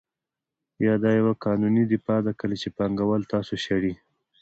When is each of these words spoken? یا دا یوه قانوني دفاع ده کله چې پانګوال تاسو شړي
یا 0.85 0.93
دا 1.03 1.11
یوه 1.19 1.33
قانوني 1.45 1.83
دفاع 1.93 2.19
ده 2.25 2.31
کله 2.39 2.55
چې 2.61 2.67
پانګوال 2.77 3.21
تاسو 3.33 3.53
شړي 3.65 3.93